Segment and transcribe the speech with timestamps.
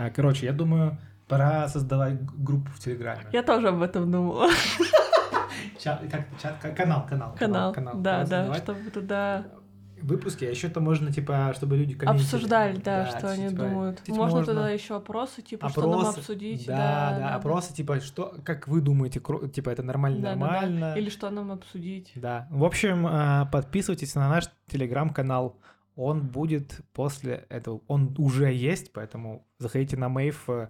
[0.00, 0.96] А, Короче, я думаю,
[1.28, 3.26] пора создавать группу в Телеграме.
[3.32, 4.48] Я тоже об этом думала.
[5.78, 7.94] Чат, как чат, ка- канал, канал, Канал, канал.
[7.98, 9.44] да, да, чтобы туда
[10.02, 14.02] Выпуски, а еще то можно, типа, чтобы люди обсуждали, да, что типа, они думают.
[14.02, 16.66] типа, Можно туда еще опросы, типа, что нам опросы, обсудить.
[16.66, 19.20] Да, да, опросы, типа, что, как вы думаете,
[19.52, 20.40] типа, это нормально, Да, да, да.
[20.40, 20.94] нормально?
[20.96, 22.12] Или что нам обсудить.
[22.14, 22.48] Да.
[22.50, 25.58] В общем, а, подписывайтесь на наш телеграм-канал.
[26.00, 27.82] Он будет после этого.
[27.86, 30.68] Он уже есть, поэтому заходите на Мейв э,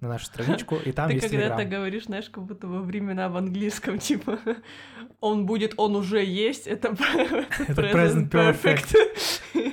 [0.00, 3.28] на нашу страничку, и там Ты есть когда это говоришь, знаешь, как будто во времена
[3.28, 4.38] в английском, типа,
[5.20, 6.88] он будет, он уже есть, это
[7.68, 8.94] Это present perfect.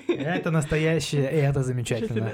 [0.07, 2.33] Это настоящее, и это замечательно.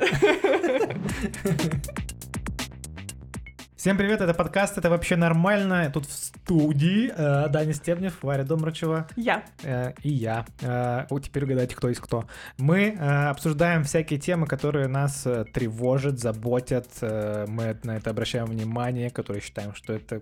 [3.78, 5.92] Всем привет, это подкаст, это вообще нормально.
[5.94, 9.44] Тут в студии э, Даня Стебнев, Варя Домрачева Я.
[9.62, 10.48] э, и я.
[10.62, 12.26] Э, теперь угадайте, кто есть кто.
[12.58, 16.88] Мы э, обсуждаем всякие темы, которые нас э, тревожат, заботят.
[17.02, 20.22] э, мы на это обращаем внимание, которые считаем, что это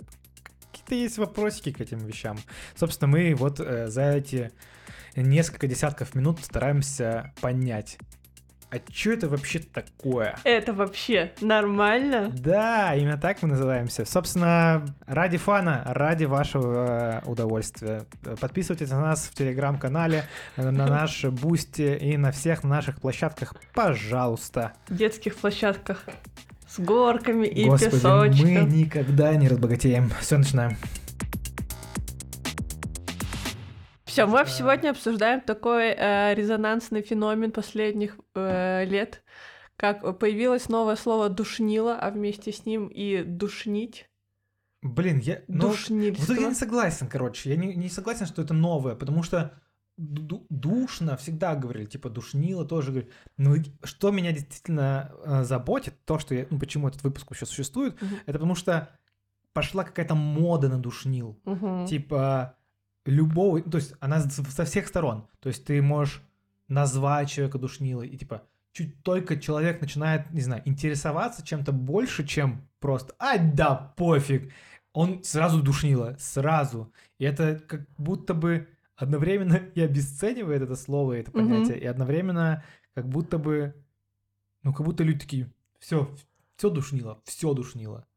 [0.74, 2.38] какие-то есть вопросики к этим вещам.
[2.76, 4.52] Собственно, мы вот э, за эти
[5.16, 8.00] несколько десятков минут стараемся понять,
[8.72, 10.38] а что это вообще такое?
[10.44, 12.32] Это вообще нормально?
[12.34, 14.06] Да, именно так мы называемся.
[14.06, 18.06] Собственно, ради фана, ради вашего э, удовольствия.
[18.40, 20.26] Подписывайтесь на нас в телеграм-канале,
[20.58, 24.74] э, на наш Boosty и на всех наших площадках, пожалуйста.
[24.88, 26.06] В детских площадках
[26.68, 28.50] с горками и Господи, песочком.
[28.50, 30.12] мы никогда не разбогатеем.
[30.20, 30.78] Все, начинаем.
[34.16, 39.24] Все, мы сегодня обсуждаем такой э, резонансный феномен последних э, лет,
[39.76, 44.10] как появилось новое слово душнила, а вместе с ним и душнить.
[44.82, 45.42] Блин, я...
[45.50, 45.68] ну.
[45.68, 47.50] Вот я не согласен, короче.
[47.50, 49.60] Я не, не согласен, что это новое, потому что
[49.98, 53.12] ду- душно всегда говорили, типа душнило тоже говорили.
[53.60, 58.02] И что меня действительно э, заботит, то, что я, ну почему этот выпуск вообще существует,
[58.02, 58.16] Мгм.
[58.26, 58.98] это потому что
[59.52, 61.38] пошла какая-то мода на душнил.
[61.44, 61.86] Мгм.
[61.86, 62.56] Типа
[63.06, 65.28] любого, то есть она со всех сторон.
[65.40, 66.22] То есть ты можешь
[66.68, 72.68] назвать человека душнилой, и типа чуть только человек начинает, не знаю, интересоваться чем-то больше, чем
[72.80, 74.52] просто «Ай, да, пофиг!»
[74.92, 76.92] Он сразу душнило, сразу.
[77.18, 82.64] И это как будто бы одновременно и обесценивает это слово, и это понятие, и одновременно
[82.94, 83.76] как будто бы,
[84.64, 86.10] ну, как будто люди такие, все,
[86.56, 88.08] все душнило, все душнило.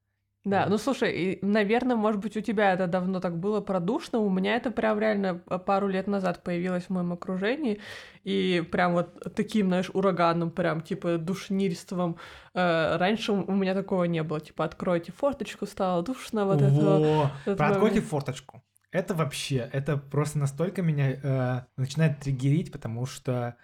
[0.45, 4.57] Да, ну слушай, наверное, может быть, у тебя это давно так было продушно, у меня
[4.57, 7.81] это прям реально э, пару лет назад появилось в моем окружении,
[8.25, 12.17] и прям вот таким, знаешь, ураганом, прям типа душнильством.
[12.55, 16.63] Э, раньше у меня такого не было, типа откройте форточку, стало душно, вот.
[16.63, 18.63] Во, это Про откройте форточку.
[18.91, 23.57] Это вообще, это просто настолько меня э, начинает триггерить, потому что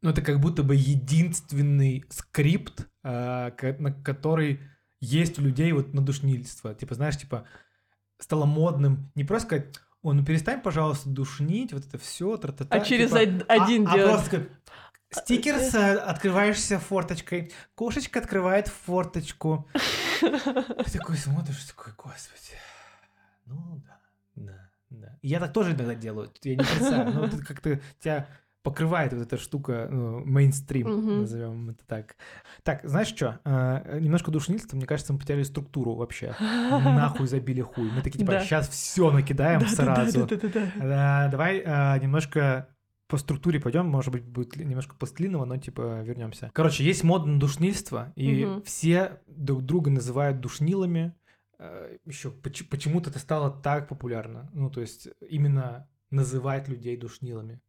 [0.00, 4.60] ну, это как будто бы единственный скрипт, э, на который
[5.02, 6.74] есть у людей вот на душнильство.
[6.74, 7.44] Типа, знаешь, типа,
[8.18, 12.40] стало модным не просто сказать, о, ну перестань, пожалуйста, душнить, вот это все,
[12.70, 14.12] А через типа, од- один а, а делать.
[14.14, 14.48] просто как,
[15.10, 17.52] Стикер с э, открываешься форточкой.
[17.74, 19.68] Кошечка открывает форточку.
[20.20, 22.56] Ты такой смотришь, такой, господи.
[23.44, 23.98] Ну да,
[24.36, 25.18] да, да.
[25.20, 26.30] Я так тоже иногда делаю.
[26.42, 27.12] Я не представляю.
[27.12, 28.28] Ну, как-то тебя
[28.62, 31.20] покрывает вот эта штука, ну, мейнстрим, Мгм.
[31.22, 32.16] назовем это так.
[32.62, 33.40] Так, знаешь что?
[34.00, 36.34] Немножко душнильства, мне кажется, мы потеряли структуру вообще.
[36.40, 37.90] Нахуй забили хуй.
[37.90, 38.40] Мы такие, типа, Да.
[38.44, 40.28] сейчас все накидаем сразу.
[40.76, 42.68] Да, давай а, немножко
[43.08, 46.50] по структуре пойдем, может быть, будет немножко постдлинного, но типа вернемся.
[46.54, 48.62] Короче, есть мода на душнильство, и Мгм.
[48.62, 51.14] все друг друга называют душнилами.
[52.06, 54.48] Еще почему-то это стало так популярно.
[54.54, 57.60] Ну, то есть именно называть людей душнилами.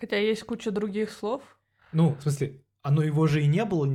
[0.00, 1.42] Хотя есть куча других слов.
[1.92, 3.86] Ну, в смысле, оно его же и не было.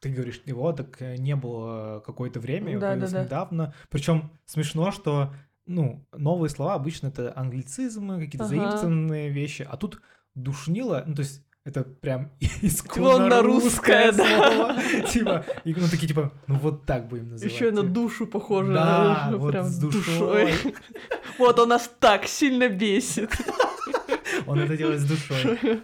[0.00, 3.24] Ты говоришь, его так э, не было какое-то время, Да, да, да.
[3.24, 3.74] недавно.
[3.90, 5.32] Причем смешно, что
[5.66, 8.56] ну, новые слова обычно это англицизмы, какие-то Ага.
[8.56, 10.00] заимствованные вещи, а тут
[10.34, 12.30] душнило, ну, то есть это прям
[12.62, 14.24] Исконно русское, да.
[14.24, 15.06] слово.
[15.08, 17.52] Типа, и, ну, такие, типа, ну, вот так будем называть.
[17.54, 17.92] Еще на типа.
[17.92, 18.72] душу похоже.
[18.72, 20.54] Да, э, вот прям с душой.
[21.38, 23.30] Вот он нас так сильно бесит.
[24.50, 25.58] Он это делает с душой.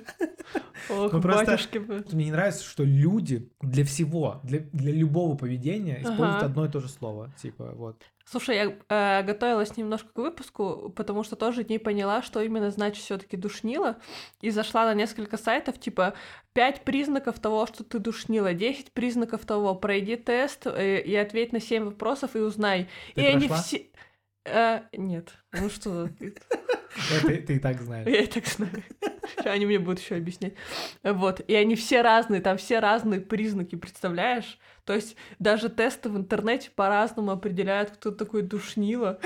[0.91, 2.05] Ох, Ну, просто- батюшки бы.
[2.13, 6.47] Мне не нравится, что люди для всего, для, для любого поведения используют Ага.
[6.47, 7.31] одно и то же слово.
[7.41, 8.03] Типа, вот.
[8.25, 13.03] Слушай, я э, готовилась немножко к выпуску, потому что тоже не поняла, что именно значит
[13.05, 13.97] все-таки душнило,
[14.41, 16.15] и зашла на несколько сайтов, типа
[16.53, 21.61] пять признаков того, что ты душнила, 10 признаков того, пройди тест э, и ответь на
[21.61, 22.89] 7 вопросов и узнай.
[23.15, 23.87] Ты и они все...
[24.47, 26.35] Э, нет, ну что, ты-
[27.13, 28.07] Это ты и так знаешь.
[28.07, 28.73] я и так знаю.
[29.29, 30.55] Сейчас они мне будут еще объяснять.
[31.03, 31.41] Вот.
[31.41, 34.59] И они все разные, там все разные признаки, представляешь?
[34.85, 39.19] То есть даже тесты в интернете по-разному определяют, кто такой душнило.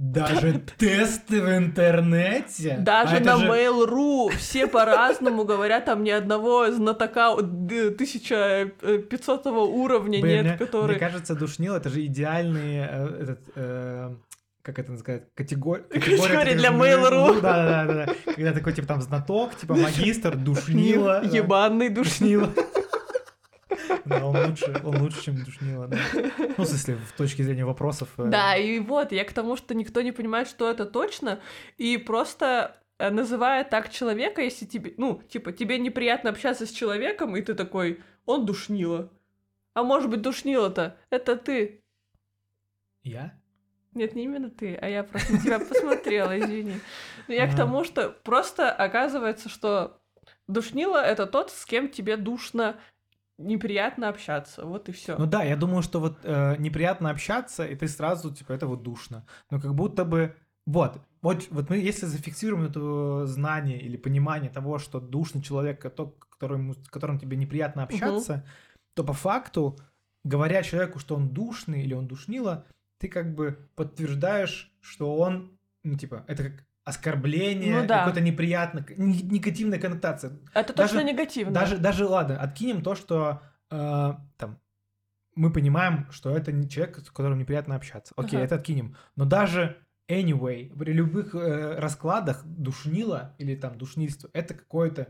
[0.00, 2.76] Даже тесты в интернете?
[2.78, 10.20] Даже А на же- Mail.ru все по-разному говорят, там ни одного знатока д- 1500 уровня
[10.20, 10.90] Блин, нет, мне, который...
[10.92, 14.14] мне кажется, душнил это же идеальный э, этот, э,
[14.62, 15.82] как это называется, категория.
[15.82, 17.40] Категория для Mail.ru.
[17.40, 18.32] Да, да, да, да.
[18.34, 21.22] Когда такой типа там знаток, типа магистр, душнило.
[21.24, 21.28] да.
[21.36, 22.48] Ебаный душнило.
[23.68, 24.02] Душнило.
[24.04, 25.98] Да, он лучше, он лучше, чем душнило, да.
[26.38, 28.08] Ну, в смысле, в точке зрения вопросов.
[28.18, 31.40] э, Да, и вот, я к тому, что никто не понимает, что это точно,
[31.76, 37.36] и просто э, называя так человека, если тебе, ну, типа, тебе неприятно общаться с человеком,
[37.36, 39.10] и ты такой, он душнило.
[39.74, 41.82] А может быть, душнило-то, это ты.
[43.02, 43.38] Я?
[43.94, 46.74] Нет, не именно ты, а я просто на тебя посмотрела, извини.
[47.26, 50.00] Но я к тому, что просто оказывается, что
[50.46, 52.78] душнило— это тот, с кем тебе душно,
[53.38, 55.16] неприятно общаться, вот и все.
[55.16, 58.82] Ну да, я думаю, что вот э, неприятно общаться, и ты сразу, типа, это вот
[58.82, 59.26] душно.
[59.50, 60.34] Но как будто бы,
[60.66, 66.74] вот, вот, вот мы если зафиксируем это знание или понимание того, что душный человек, которому,
[66.74, 68.44] с которым тебе неприятно общаться,
[68.94, 69.78] то по факту,
[70.24, 72.66] говоря человеку, что он душный или он душнило,
[72.98, 77.98] ты как бы подтверждаешь, что он, ну, типа, это как оскорбление, Ну да.
[77.98, 80.32] какое-то неприятно, не- негативная коннотация.
[80.54, 81.52] это даже- точно негативно.
[81.52, 84.58] Даже, даже ладно, откинем то, что э, там
[85.34, 88.12] мы понимаем, что это не человек, с которым неприятно общаться.
[88.16, 88.46] Окей, Ага.
[88.46, 88.96] это откинем.
[89.14, 89.76] Но даже
[90.10, 95.08] anyway, при любых э, раскладах душнило или там душнильство, это какое-то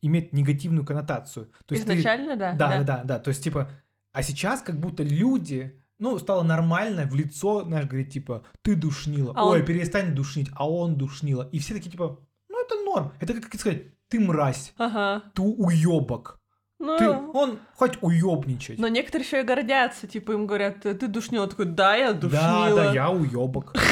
[0.00, 1.50] имеет негативную коннотацию.
[1.66, 2.52] То есть ты- Изначально, да.
[2.54, 3.18] да, да, да, да.
[3.18, 3.70] То есть, типа,
[4.12, 9.32] а сейчас как будто люди, ну, стало нормально в лицо, знаешь, говорить, типа, ты душнила,
[9.36, 11.48] А ой, он- перестань душнить, а он душнила.
[11.52, 12.18] И все такие, типа,
[12.48, 13.12] ну, это норм.
[13.20, 15.22] Это как сказать, ты мразь, Ага.
[15.34, 16.40] ты уебок.
[16.80, 18.78] Ну, Ты, он хоть уебничать.
[18.78, 22.76] но некоторые еще и гордятся, типа им говорят, ты душнила, такой, да, я Да, душнила.
[22.76, 23.74] да, я уебок.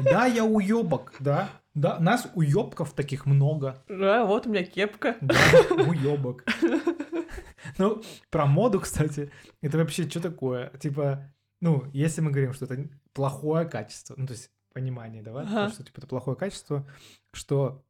[0.00, 1.48] Да, я уебок, да.
[1.74, 3.84] Да, нас уебков таких много.
[3.88, 5.16] Да, вот у меня кепка.
[5.20, 5.36] Да,
[5.70, 6.44] уебок.
[7.78, 9.30] Ну, про моду, кстати,
[9.62, 10.70] это вообще что такое?
[10.80, 11.32] Типа,
[11.64, 15.70] ну, если мы говорим, что это плохое качество, ну, то есть понимание, давай, Ага.
[15.70, 16.86] что типа это плохое качество,
[17.32, 17.82] что,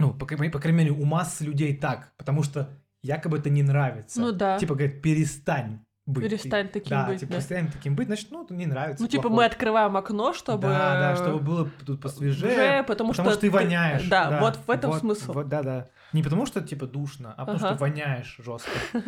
[0.00, 2.68] ну, по, крайней- по крайней мере, у массы людей так, потому что
[3.04, 4.20] якобы это не нравится.
[4.20, 4.58] Ну да.
[4.58, 6.24] Типа, говорят, перестань быть.
[6.24, 7.36] Перестань таким да, быть, типа, да.
[7.38, 9.00] перестань таким быть, значит, ну, не нравится.
[9.00, 9.36] Ну, типа, плохо.
[9.36, 10.62] мы открываем окно, чтобы...
[10.62, 12.52] Да, да, чтобы было тут посвежее.
[12.52, 14.08] Уже, потому, Потому что ты воняешь.
[14.08, 15.32] Да, вот в этом смысл.
[15.32, 15.88] вот, да, да.
[16.12, 17.68] Не потому что типа душно, а потому Ага.
[17.68, 18.70] что воняешь жестко.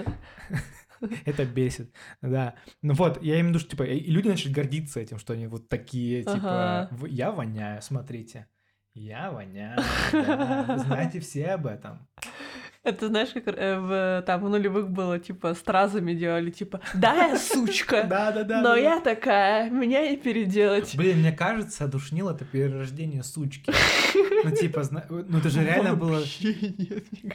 [1.24, 2.54] Это бесит, да.
[2.82, 5.46] Ну вот, я имею в виду, что типа и люди начали гордиться этим, что они
[5.46, 6.32] вот такие, типа,
[6.82, 6.88] Ага.
[6.92, 8.46] «В- я воняю, смотрите.
[8.94, 9.78] Я воняю,
[10.12, 12.06] да, знаете все об этом.
[12.84, 17.28] Это знаешь, как э, в, там в нулевых было, типа, с тразами делали, типа, да,
[17.28, 18.56] я сучка, Да, да, да.
[18.60, 18.76] но да.
[18.76, 20.96] я такая, меня не переделать.
[20.96, 23.72] Блин, мне кажется, душнил это перерождение сучки.
[24.44, 26.22] Ну, типа, ну это же реально было...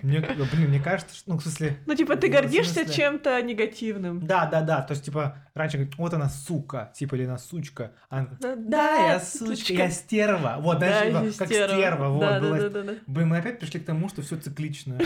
[0.01, 1.77] Мне, блин, мне кажется, что, ну, в смысле...
[1.85, 4.25] Ну, типа, ты гордишься чем-то негативным.
[4.25, 4.81] Да, да, да.
[4.81, 7.91] То есть, типа, раньше говорит, вот она сука, типа, или она сучка.
[8.09, 10.57] Да, я сучка, я стерва.
[10.59, 12.09] Вот, Да, знаешь, я типа, как стерва.
[12.09, 12.95] Вот, было-.
[13.07, 14.99] Блин, мы опять пришли к тому, что все циклично.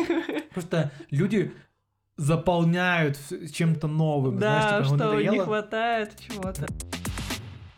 [0.52, 1.52] Просто люди
[2.16, 3.18] заполняют
[3.52, 4.38] чем-то новым.
[4.38, 6.66] знаешь, Да, типа, ну, что не хватает чего-то.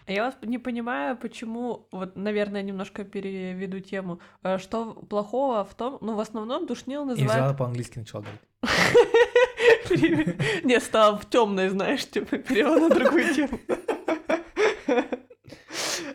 [0.06, 5.98] Я вас не понимаю, почему, вот, наверное, немножко переведу тему, э, что плохого в том,
[6.00, 7.32] ну, в основном душнил И называют...
[7.32, 8.40] взяла по-английски начала говорить.
[10.64, 13.58] Не, стал в темной, знаешь, типа, перевел на другую тему.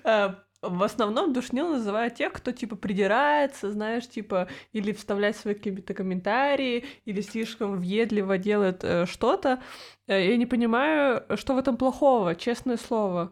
[0.04, 0.30] Э,
[0.62, 6.86] В основном душнил называют тех, кто, типа, придирается, знаешь, типа, или вставляет свои какие-то комментарии,
[7.06, 9.62] или слишком въедливо делает э, что-то.
[10.08, 13.32] Я не понимаю, что в этом плохого, честное слово.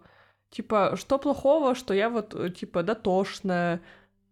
[0.50, 3.82] Типа, что плохого, что я вот, э, типа, дотошная,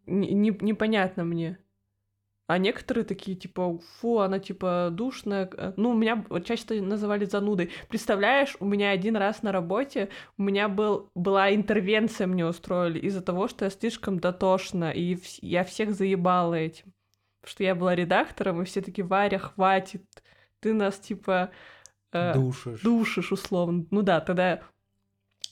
[0.06, 1.60] не- не- непонятно мне.
[2.48, 5.50] А некоторые такие, типа, фу, она, типа, душная.
[5.58, 7.72] Э, Ну, меня часто называли занудой.
[7.90, 13.22] Представляешь, у меня один раз на работе, у меня был, была интервенция, мне устроили из-за
[13.22, 16.94] того, что я слишком дотошна, и вс- я всех заебала этим.
[17.42, 20.04] Потому что я была редактором, и все таки Варя, хватит,
[20.62, 21.52] ты нас, типа,
[22.14, 22.82] э, Душишь.
[22.82, 23.86] душишь, условно.
[23.92, 24.62] Ну да, тогда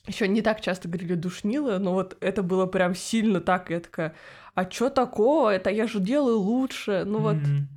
[0.07, 4.13] еще не так часто говорили душнила, но вот это было прям сильно так, я такая,
[4.53, 5.49] а чё такого?
[5.49, 7.03] Это я же делаю лучше.
[7.05, 7.67] Ну вот, Мгм.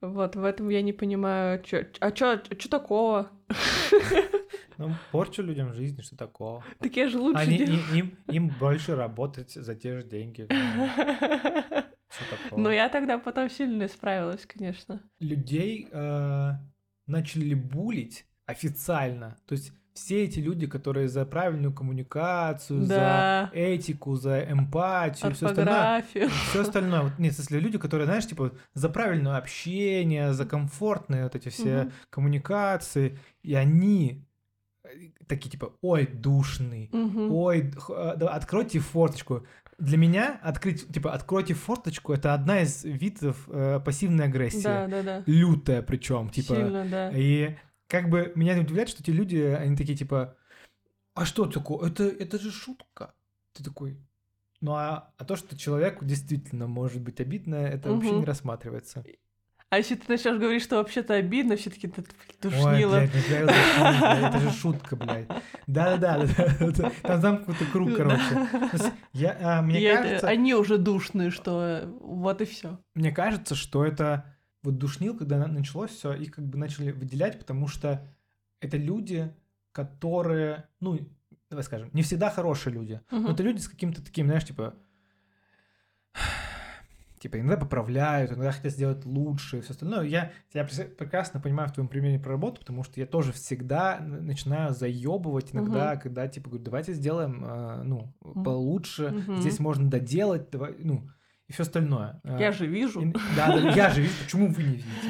[0.00, 3.30] вот в этом я не понимаю, чё, а чё, чё такого?
[4.78, 6.64] Ну, порчу людям жизнь, что такого.
[6.80, 7.84] Так я же лучше Они, делаю.
[7.94, 10.48] им, им больше работать за те же деньги.
[12.56, 15.00] Но я тогда потом сильно исправилась, конечно.
[15.20, 16.52] людей э,
[17.06, 19.36] начали булить официально.
[19.46, 23.50] То есть все эти люди, которые за правильную коммуникацию, Да.
[23.52, 26.04] за этику, за эмпатию, все остальное.
[26.50, 27.02] Все остальное.
[27.02, 31.48] Вот, нет, в смысле, люди, которые, знаешь, типа, за правильное общение, за комфортные вот эти
[31.50, 31.92] все Мгм.
[32.10, 34.24] коммуникации, и они
[34.84, 34.88] э,
[35.28, 37.30] такие, типа, ой, душный, Мгм.
[37.32, 37.92] ой, э,
[38.26, 39.46] откройте форточку.
[39.78, 44.62] Для меня открыть, типа, откройте форточку, это одна из видов э, пассивной агрессии.
[44.64, 45.22] Да, да, да.
[45.26, 46.54] Лютая причем, типа.
[46.56, 47.10] Сильно, да.
[47.14, 47.56] И
[47.92, 50.34] как бы меня не удивляет, что эти люди, они такие, типа,
[51.14, 51.90] а что такое?
[51.90, 53.12] Это, это же шутка.
[53.52, 53.98] Ты такой,
[54.62, 58.20] ну а, а то, что человеку действительно может быть обидно, это вообще Мгм.
[58.20, 59.04] не рассматривается.
[59.68, 62.06] А если ты начнешь говорить, что вообще-то обидно, все таки ты Ой,
[62.40, 62.96] душнила.
[62.96, 65.28] блядь, говорил, душнила, блядь, это же шутка, блядь.
[65.66, 66.26] Да-да-да,
[66.60, 68.48] да-да, там замкнутый круг, короче.
[69.12, 72.78] Я, а, мне это- кажется, они уже душные, что вот и все.
[72.94, 77.38] мне кажется, что это вот душнил, когда на- началось все, их как бы начали выделять,
[77.38, 78.06] потому что
[78.60, 79.32] это люди,
[79.72, 80.98] которые, ну,
[81.50, 83.32] давай скажем, не всегда хорошие люди, но Мгм.
[83.32, 84.74] это люди с каким-то таким, знаешь, типа,
[87.18, 90.04] типа иногда поправляют, иногда хотят сделать лучше и все остальное.
[90.04, 94.74] Я, я прекрасно понимаю в твоем примере про работу, потому что я тоже всегда начинаю
[94.74, 98.44] заебывать иногда, когда типа говорю, давайте сделаем, э, ну, Мгм.
[98.44, 99.40] получше, Мгм.
[99.40, 101.08] здесь можно доделать, давай, ну,
[101.52, 102.18] и все остальное.
[102.24, 103.02] Э, Я же вижу.
[103.02, 105.08] и- Да, да, я же вижу, почему вы не видите.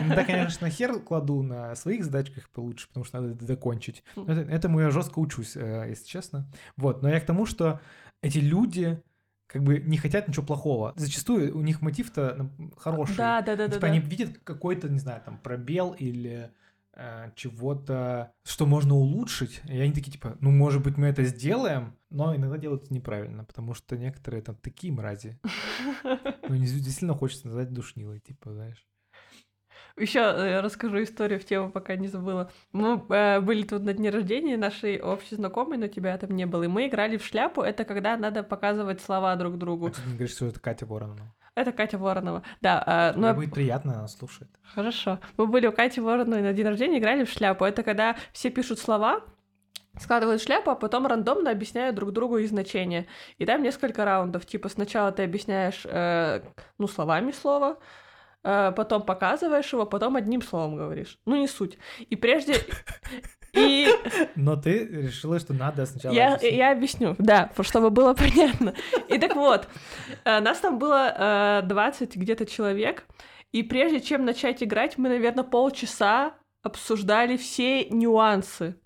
[0.00, 4.02] Иногда, конечно, хер кладу на своих задачках получше, потому что надо это закончить.
[4.16, 6.50] Но это- Этому я жестко учусь, э, если честно.
[6.76, 7.80] Вот, но я к тому, что
[8.22, 9.02] эти люди
[9.46, 10.94] как бы не хотят ничего плохого.
[10.96, 13.16] Зачастую у них мотив-то ну, хороший.
[13.16, 13.74] Да, да, да, да.
[13.74, 16.50] Типа они видят какой-то, не знаю, там, пробел или э,
[17.34, 22.36] чего-то, что можно улучшить, и они такие, типа, ну, может быть, мы это сделаем, но
[22.36, 25.38] иногда делают это неправильно, потому что некоторые там такие мрази.
[26.48, 28.86] Ну, действительно хочется назвать душнилой, типа, знаешь.
[29.98, 32.50] Еще э, расскажу историю в тему, пока не забыла.
[32.72, 36.64] Мы э, были тут на дне рождения нашей общей знакомой, но тебя там не было.
[36.64, 37.60] И мы играли в шляпу.
[37.62, 39.90] Это когда надо показывать слова друг А другу.
[39.90, 41.34] ты не говоришь, что это Катя Воронова.
[41.54, 42.42] Это Катя Воронова.
[42.62, 44.50] Да, э, Мне но будет приятно, она слушает.
[44.74, 45.20] Хорошо.
[45.36, 47.64] Мы были у Кати Вороновой на день рождения, играли в шляпу.
[47.64, 49.20] Это когда все пишут слова,
[50.00, 53.06] складывают шляпу, а потом рандомно объясняют друг другу их значение.
[53.36, 54.46] И там несколько раундов.
[54.46, 56.40] Типа сначала ты объясняешь, э,
[56.78, 57.78] ну, словами слово,
[58.44, 61.18] э, потом показываешь его, потом одним словом говоришь.
[61.26, 61.76] Ну, не суть.
[61.98, 62.54] И прежде...
[63.54, 63.88] И
[64.34, 66.14] Но ты решила, что надо сначала...
[66.14, 66.54] я, объяснить.
[66.54, 68.74] я объясню, да, чтобы было понятно.
[69.08, 69.68] И так вот,
[70.24, 73.04] э, нас там было э, 20 где-то человек,
[73.52, 78.76] и прежде чем начать играть, мы, наверное, полчаса обсуждали все нюансы.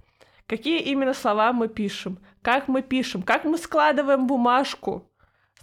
[0.46, 5.05] Какие именно слова мы пишем, как мы пишем, как мы складываем бумажку.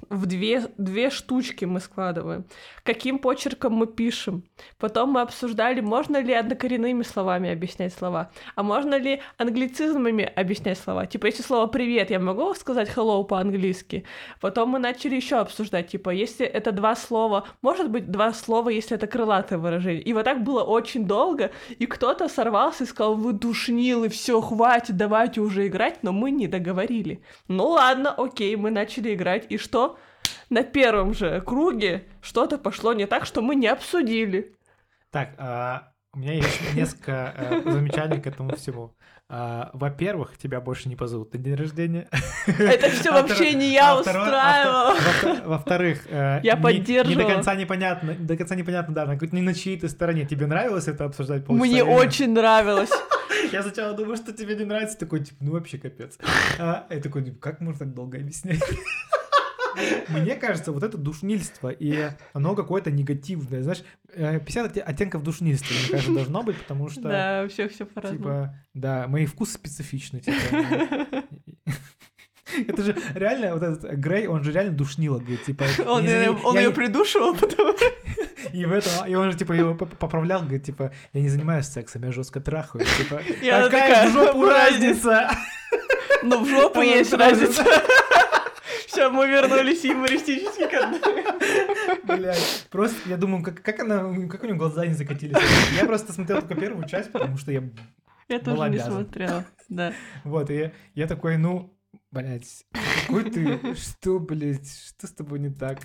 [0.10, 2.46] В две, две штучки мы складываем.
[2.84, 4.44] Каким почерком мы пишем.
[4.80, 11.06] Потом мы обсуждали, можно ли однокоренными словами объяснять слова, а можно ли англицизмами объяснять слова.
[11.06, 14.06] Типа, если слово «привет», я могу сказать «hello» по-английски.
[14.42, 18.98] Потом мы начали еще обсуждать, типа, если это два слова, может быть два слова, если
[18.98, 20.02] это крылатое выражение.
[20.02, 24.98] И вот так было очень долго, и кто-то сорвался и сказал, вы душнилы, все, хватит,
[24.98, 27.22] давайте уже играть, но мы не договорили.
[27.48, 29.93] Ну ладно, окей, мы начали играть, и что?
[30.54, 34.54] На первом же круге что-то пошло не так, что мы не обсудили.
[35.10, 38.94] Так, а, у меня есть несколько э, замечаний к этому всему.
[39.30, 42.08] А, Во-первых, тебя больше не позовут на день рождения.
[42.46, 44.94] Это все А вообще не я а а устраивала.
[44.96, 46.60] вто- во-вто- Во-вторых, э, Я не-
[47.10, 50.28] Не до конца непонятно, до конца непонятно, да, на, не на чьей ты стороне.
[50.28, 51.66] Тебе нравилось это обсуждать полчаса?
[51.66, 52.92] Мне очень нравилось.
[53.52, 56.20] Я сначала думаю, что тебе не нравится, такой, типа, ну вообще капец.
[56.60, 58.62] А, я такой, типа, как можно так долго объяснять?
[60.10, 63.84] Мне кажется, вот это душнильство, и оно какое-то негативное, знаешь,
[64.14, 68.24] э, 50 отте- оттенков душнильства, мне кажется, должно быть, потому что, Да, все, все по-разному.
[68.24, 70.38] типа, да, мои вкусы специфичны, типа.
[72.68, 75.66] Это же реально, вот этот Грей, он же реально душнило, говорит, типа...
[75.88, 77.74] Он, э, он я ее придушивал, потому
[78.52, 81.68] И в этом, и он же, типа, его поп- поправлял, говорит, типа, я не занимаюсь
[81.68, 85.32] сексом, я жестко трахаю, типа, какая такая, в жопу «Разница».
[86.24, 87.66] Ну, в жопу есть разница.
[88.94, 92.06] Все, мы вернулись юмористически к.
[92.06, 95.36] Блядь, просто я думаю, как, как она, как у нее глаза не закатились.
[95.76, 97.64] Я просто смотрел только первую часть, потому что я,
[98.30, 98.92] Я тоже не обязана.
[99.02, 99.94] смотрела, да.
[100.24, 101.76] вот, и я, я такой, ну,
[102.12, 102.66] блядь,
[103.08, 105.80] какой ты, что, блядь, что с тобой не так?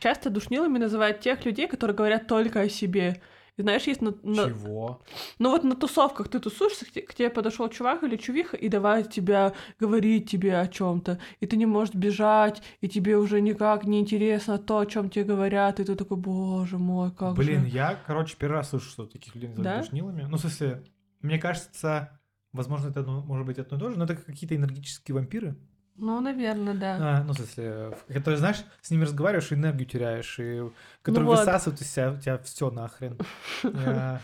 [0.00, 3.20] Часто душнилами называют тех людей, которые говорят только о себе.
[3.58, 5.02] И знаешь, есть на, на- Чего?
[5.38, 8.68] ну вот на тусовках ты тусуешься, к те- к тебе подошел чувак или чувиха и
[8.70, 13.84] давай тебя говорить тебе о чем-то, и ты не можешь бежать, и тебе уже никак
[13.84, 17.68] не интересно то, о чем тебе говорят, и ты такой, боже мой, как Блин, же.
[17.68, 19.82] я, короче, первый раз слышу, что таких людей называют Да?
[19.82, 20.22] душнилами.
[20.22, 20.82] Ну, в смысле,
[21.20, 22.18] мне кажется,
[22.52, 25.56] возможно, это ну, может быть одно и то же, но это какие-то энергетические вампиры.
[25.96, 26.96] Ну, наверное, да.
[27.00, 30.62] А, ну, в смысле, которые, знаешь, с ними разговариваешь, и энергию теряешь, и
[31.02, 31.38] которые вот.
[31.40, 33.18] высасывают из себя, у тебя все нахрен.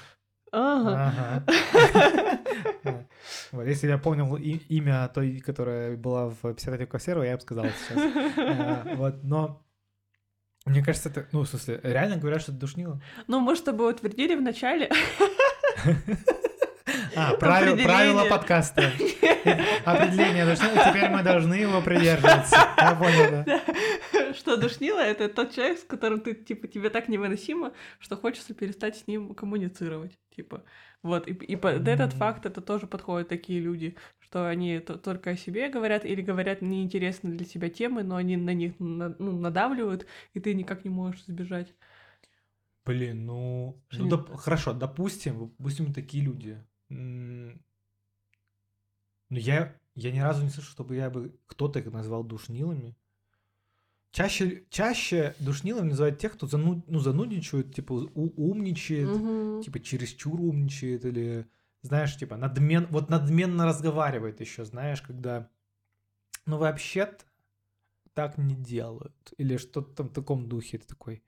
[0.50, 1.44] Ага.
[3.52, 7.98] Вот, если я понял имя той, которая была в 53 квартиру, я бы сказал сейчас.
[8.38, 9.62] А, Вот, но
[10.64, 13.00] мне кажется, это, ну, в смысле, реально говорят, что это душнило.
[13.26, 14.90] Ну, с тобой утвердили в начале,
[17.18, 18.82] А, правил- правила подкаста.
[19.84, 22.56] Определение душнило, и теперь мы должны его придерживаться.
[22.78, 24.34] Я понял, да.
[24.34, 28.96] что душнило, это тот человек, с которым ты, типа, тебе так невыносимо, что хочется перестать
[28.96, 30.64] с ним коммуницировать, типа.
[31.02, 35.30] Вот, и, и под этот факт это тоже подходят такие люди, что они то- только
[35.30, 39.38] о себе говорят или говорят неинтересные для тебя темы, но они на них на- ну,
[39.38, 41.72] надавливают, и ты никак не можешь сбежать.
[42.84, 46.58] Блин, ну, ну доп- хорошо, допустим, допустим, такие люди.
[46.90, 47.54] Ну,
[49.30, 52.96] я, я ни разу не слышал, чтобы я бы кто-то их назвал душнилами.
[54.10, 59.62] Чаще, чаще душнилами называют тех, кто зану, ну, занудничает, типа у- умничает, Мгм.
[59.62, 61.46] типа чересчур умничает, или,
[61.82, 65.50] знаешь, типа надмен, вот надменно разговаривает еще, знаешь, когда,
[66.46, 67.12] ну, вообще
[68.14, 69.32] так не делают.
[69.38, 71.22] Или что-то там в таком духе, ты такой,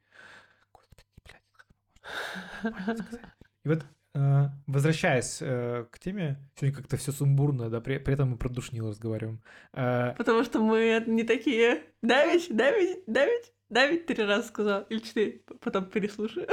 [0.72, 3.26] господи, блядь, как это можно нормально сказать?»
[3.64, 8.36] И вот, возвращаясь э, к теме, сегодня как-то все сумбурно, да, при, при этом мы
[8.36, 9.40] про душнил разговариваем.
[9.72, 11.82] Э, Потому что мы не такие.
[12.02, 14.82] Да ведь, да ведь, да ведь, да ведь три раза сказал.
[14.82, 15.42] Или четыре.
[15.60, 16.46] Потом переслушаю.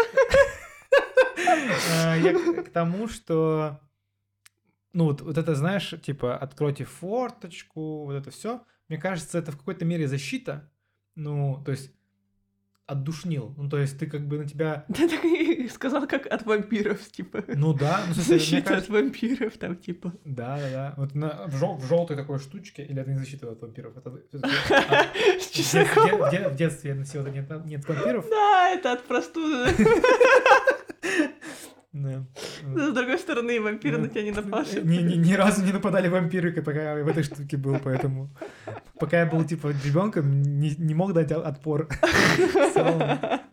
[1.90, 3.80] Э, Я к тому, что
[4.98, 8.64] ну вот, вот это, знаешь, типа, откройте форточку, вот это все.
[8.88, 10.72] Мне кажется, это в какой-то мере защита.
[11.14, 11.92] Ну, то есть,
[12.88, 13.54] отдушнил.
[13.58, 14.86] Ну, то есть, ты как бы на тебя...
[14.96, 15.24] Ты так
[15.66, 17.44] и сказал, как от вампиров, типа.
[17.48, 18.92] Ну да, ну, в смысле, Защита от кажется...
[18.92, 20.14] вампиров, там, типа.
[20.24, 20.94] Да, да, да.
[20.98, 23.98] Вот на, в, желтой такой штучке, или это не защита от вампиров?
[23.98, 24.24] Это от-
[25.42, 26.28] С в, детстве, чесноком.
[26.28, 27.32] в де- в детстве я носил это
[27.66, 28.26] нет, вампиров.
[28.30, 29.72] Да, это от простуды.
[31.94, 32.26] Да.
[32.62, 34.82] С другой стороны, вампиры на тебя не напали.
[34.84, 38.30] Ни, ни, ни разу не нападали вампиры, пока я в этой штуке был, поэтому...
[39.00, 41.88] Пока я был, типа, ребенком, не, не мог дать отпор.
[41.88, 43.02] В целом,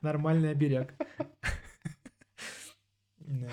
[0.03, 0.93] Нормальный оберег.
[3.41, 3.49] Да.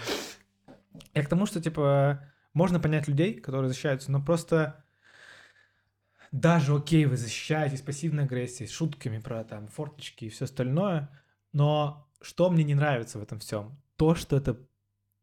[1.14, 4.84] Я к тому, что, типа, можно понять людей, которые защищаются, но просто
[6.32, 11.10] даже окей, вы защищаетесь пассивной агрессией, с шутками про там форточки и все остальное,
[11.52, 13.78] но что мне не нравится в этом всем?
[13.98, 14.58] То, что это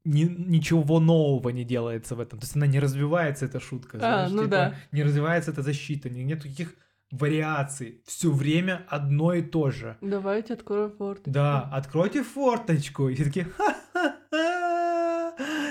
[0.05, 2.39] ни- ничего нового не делается в этом.
[2.39, 3.97] То есть она не развивается, эта шутка.
[3.97, 4.75] А, знаешь, ну типа, да.
[4.93, 6.75] Не развивается эта защита, не- нет таких
[7.11, 8.03] вариаций.
[8.07, 9.97] Все время одно и то же.
[10.03, 11.23] Давайте откроем форт.
[11.25, 13.09] Да, откройте форточку.
[13.09, 13.88] И все такие, «Ха-ха-ха!»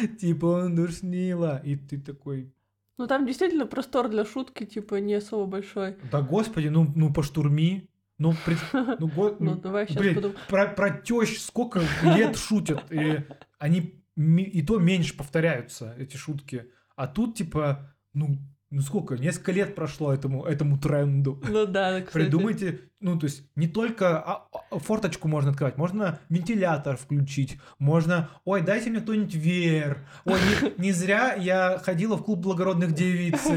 [0.19, 1.61] типа он душнила.
[1.63, 2.51] И ты такой,
[2.97, 5.95] Ну там действительно простор для шутки, типа, не особо большой.
[6.11, 7.89] да господи, ну, ну поштурми.
[8.19, 10.39] Ну, пред- ну, го- Ну, ну, давай сейчас блин, подумаем.
[10.49, 13.23] про, про тещ сколько лет шутят, и
[13.59, 16.65] они и то меньше повторяются, эти шутки.
[16.95, 21.41] А тут, типа, ну, ну сколько, несколько лет прошло этому, этому тренду.
[21.47, 22.13] Ну да, кстати.
[22.25, 28.29] Придумайте, ну, то есть не только а- а- форточку можно открывать, можно вентилятор включить, можно,
[28.43, 30.39] ой, дайте мне кто-нибудь веер, ой,
[30.77, 33.51] не, не зря я ходила в клуб благородных девиц и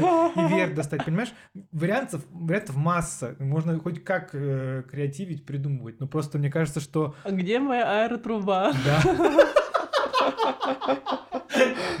[0.53, 1.33] веер достать, понимаешь?
[1.71, 7.31] Вариантов, вариантов масса, можно хоть как э, креативить, придумывать, но просто мне кажется, что, А
[7.31, 8.71] где моя аэротруба?
[8.85, 9.47] да.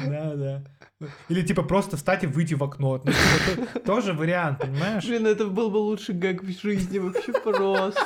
[0.07, 0.63] Да, да.
[1.29, 3.01] Или типа просто встать и выйти в окно.
[3.03, 5.03] Ну, типа, то- тоже вариант, понимаешь?
[5.05, 7.99] Блин, это был бы лучший гэг в жизни вообще просто.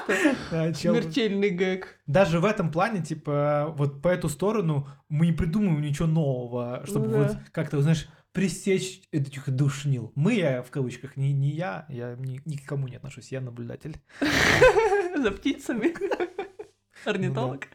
[0.51, 1.99] Да, чел- Смертельный гэг.
[2.07, 7.07] даже в этом плане, типа, вот по эту сторону мы не придумываем ничего нового, чтобы
[7.07, 7.17] Ну да.
[7.27, 10.11] вот как-то, знаешь, пресечь этих душнил.
[10.15, 13.41] Мы, я в кавычках, не, не я, я ни, ни к кому не отношусь, я
[13.41, 13.97] наблюдатель.
[15.21, 15.93] За птицами.
[17.05, 17.67] Орнитолог.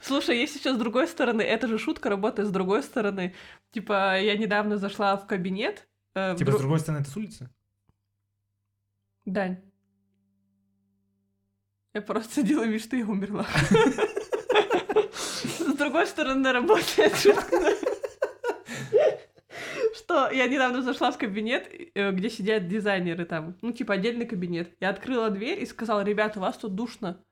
[0.00, 3.34] Слушай, есть сейчас с другой стороны, эта же шутка работает с другой стороны.
[3.72, 5.88] Типа, я недавно зашла в кабинет.
[6.14, 7.48] э, Типа, с другой стороны, это с улицы?
[9.24, 9.58] Дань.
[11.94, 13.46] Я просто делаю вид, что я умерла.
[15.12, 17.56] С другой стороны, работает шутка.
[19.96, 24.74] Что я недавно зашла в кабинет, э, где сидят дизайнеры там, ну, типа отдельный кабинет.
[24.80, 27.24] Я открыла дверь и сказала, ребята, у вас тут душно.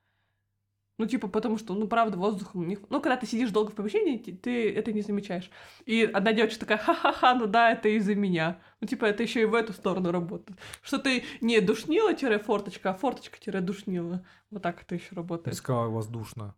[1.02, 2.78] Ну, типа, потому что, ну, правда, воздух у них...
[2.88, 5.50] Ну, когда ты сидишь долго в помещении, ты- ты это не замечаешь.
[5.84, 8.60] И одна девочка такая, ха-ха-ха, ну да, это из-за меня.
[8.80, 10.60] Ну, типа, это еще и в эту сторону работает.
[10.80, 14.24] Что ты не душнила-форточка, а форточка-душнила.
[14.50, 15.56] Вот так это еще Ты работает.
[15.56, 16.54] сказал, воздушно.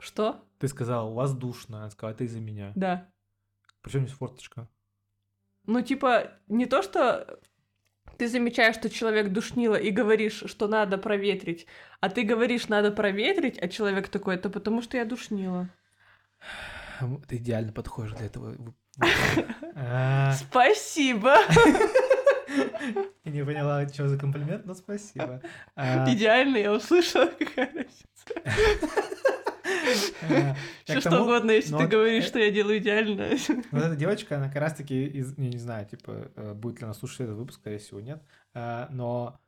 [0.00, 0.44] Что?
[0.58, 1.84] Ты сказал, воздушно.
[1.84, 2.72] Я сказал, это из-за меня.
[2.74, 3.08] Да.
[3.82, 4.68] Причем здесь форточка?
[5.66, 7.38] Ну, типа, не то, что
[8.16, 11.66] ты замечаешь, что человек душнило и говоришь, что надо проветрить,
[12.00, 15.68] а ты говоришь, надо проветрить, а человек такой, это потому что я душнила.
[17.28, 18.56] Ты идеально подходишь для этого.
[19.74, 21.34] А, Спасибо!
[23.24, 25.40] Я не поняла, что за комплимент, но спасибо.
[25.74, 29.11] А, Идеально, я услышала, какая разница.
[30.28, 33.36] я Все что угодно, если ты говоришь, э, что я делаю идеально.
[33.70, 35.04] Вот эта девочка, она как раз-таки.
[35.04, 38.22] Я не знаю, типа, э, будет ли она слушать этот выпуск, скорее всего, нет.
[38.54, 39.40] Но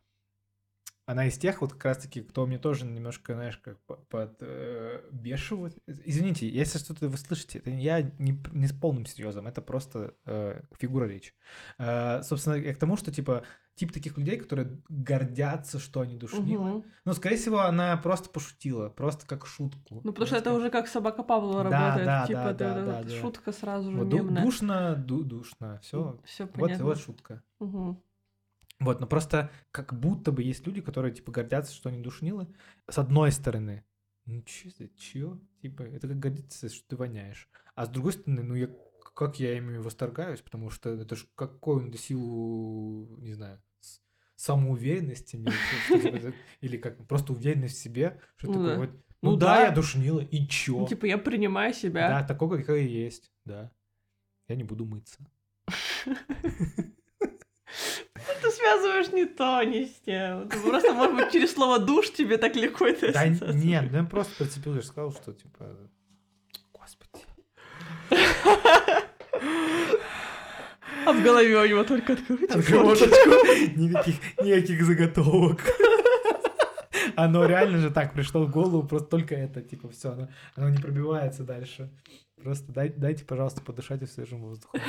[1.06, 5.02] она из тех вот как раз-таки, кто мне тоже немножко, знаешь, как по- под э,
[5.12, 5.76] бешивают.
[5.86, 10.62] Извините, если что-то вы слышите, это я не, не с полным серьезом, это просто э,
[10.78, 11.34] фигура речи.
[11.78, 16.70] Э, собственно, я к тому, что, типа, тип таких людей, которые гордятся, что они душнилы.
[16.70, 16.84] Мгм.
[17.04, 20.00] Ну, скорее всего, она просто пошутила, просто как шутку.
[20.04, 22.06] Ну, потому что это уже как собака Павлова Да, работает.
[22.06, 23.14] да, Типа, да, да, вот да, эта да.
[23.20, 24.42] шутка сразу же вот мемная.
[24.44, 26.20] душно, ду- душно, все.
[26.24, 26.84] Все Вот, понятно.
[26.84, 27.42] вот шутка.
[27.60, 28.00] Мгм.
[28.80, 32.48] Вот, но просто как будто бы есть люди, которые, типа, гордятся, что они душнилы.
[32.88, 33.84] С одной стороны,
[34.26, 35.40] ну чё за чё?
[35.62, 37.48] Типа, это как гордиться, что ты воняешь.
[37.74, 38.68] А с другой стороны, ну я,
[39.14, 43.62] как я ими восторгаюсь, потому что это же какой он до силу, не знаю,
[44.36, 45.42] самоуверенности
[46.60, 48.90] или как просто уверенность в себе, что Ну такое вот,
[49.22, 49.62] ну, Ну да, да.
[49.66, 50.80] я душнила, и чё?
[50.80, 52.08] Ну, Типа, я принимаю себя.
[52.08, 53.70] Да, такой, какой я есть, да.
[54.48, 55.18] Я не буду мыться.
[58.42, 60.48] Ты связываешь не то, не с тем.
[60.48, 64.04] Ты просто, может быть, через слово душ тебе так легко это Да нет, ну я
[64.04, 65.78] просто прицепил, я же сказал, что типа...
[66.72, 67.24] Господи.
[71.06, 73.06] А в голове у него только откройте Отговорочку.
[73.06, 73.80] форточку.
[73.80, 75.60] Никаких, никаких заготовок.
[77.16, 80.78] Оно реально же так пришло в голову, просто только это, типа, все, оно, оно не
[80.78, 81.90] пробивается дальше.
[82.42, 84.80] Просто дай, дайте, пожалуйста, подышать свежим воздухом.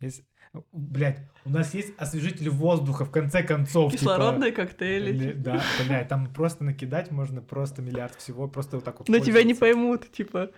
[0.00, 0.24] Есть-
[0.72, 3.90] Блядь, у нас есть освежитель воздуха, в конце концов.
[3.90, 5.10] типа, Кислородные коктейли.
[5.10, 5.38] или- типа.
[5.40, 9.08] Да, блядь, там просто накидать можно просто миллиард всего, просто вот так вот.
[9.08, 10.50] Но тебя не поймут, типа.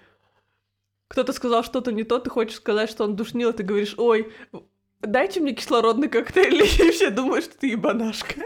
[1.08, 4.32] Кто-то сказал что-то не то, ты хочешь сказать, что он душнил, а ты говоришь, ой,
[5.00, 8.40] дайте мне кислородный коктейль, и все думают, что ты ебанашка.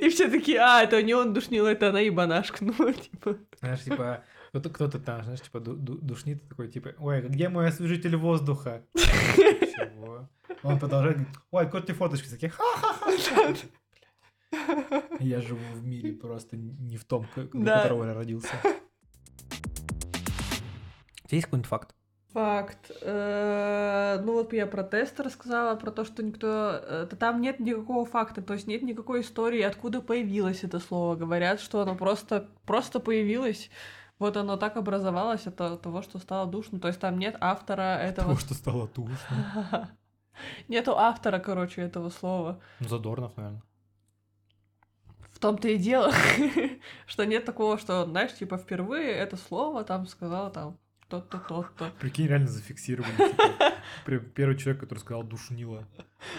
[0.00, 2.64] И все такие, а, это не он душнил, это она ебанашка.
[2.64, 7.22] Ну, типа, Знаешь, типа, кто-то, кто-то там, знаешь, типа, ду- ду- душнит, такой, типа, ой,
[7.22, 8.82] где мой освежитель воздуха?
[8.96, 10.28] Чего?
[10.62, 11.36] Он продолжает, говорит,
[11.74, 13.54] ой, тебе фоточки такие, ха-ха-ха.
[15.20, 17.82] Я живу в мире просто не в том, к- для Да.
[17.82, 18.50] которого я родился.
[21.30, 21.94] Тебя есть какой-нибудь факт?
[22.32, 22.90] Факт.
[23.02, 26.46] Э, Ну вот я про тест рассказала, про то, что никто...
[26.82, 31.14] э, Там нет никакого факта, то есть нет никакой истории, откуда появилось это слово.
[31.14, 33.70] Говорят, что оно просто, просто появилось.
[34.18, 36.80] Вот оно так образовалось от то- того, что стало душно.
[36.80, 38.34] То есть там нет автора этого...
[38.34, 39.88] Потому что стало душно.
[40.68, 42.60] Нету автора, короче, этого слова.
[42.80, 43.62] Ну, Задорнов, наверное.
[45.32, 46.12] В том-то и дело,
[47.06, 50.76] что нет такого, что, знаешь, типа впервые это слово там сказала там
[51.10, 51.90] то-то, то-то.
[52.00, 53.12] Прикинь, реально зафиксировали.
[53.16, 53.72] типа,
[54.34, 55.84] Первый человек, который сказал душнило.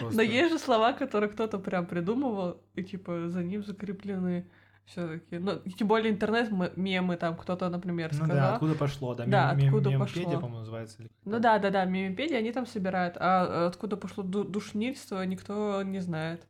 [0.00, 0.22] Просто.
[0.22, 4.46] есть же слова, которые кто-то прям придумывал, и типа за ним закреплены
[4.84, 5.38] все-таки.
[5.38, 8.36] Ну, тем более интернет-мемы там кто-то, например, Ну сказал.
[8.36, 9.24] да, откуда пошло, да.
[9.26, 10.32] Да, мем- откуда мемпедия, пошло.
[10.40, 11.02] по-моему, называется.
[11.02, 15.82] или Ну да, да, да, мемипедии они там собирают, а откуда пошло ду- душнильство, никто
[15.82, 16.46] не знает.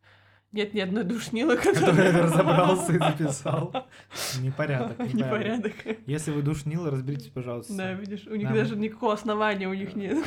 [0.52, 2.22] Нет ни одной душнилы, которая...
[2.22, 3.72] разобрался и записал.
[4.40, 5.72] Непорядок, непорядок.
[6.06, 7.74] Если вы душнилы, разберитесь, пожалуйста.
[7.74, 10.18] Да, видишь, у них Нам- даже никакого основания у них нет.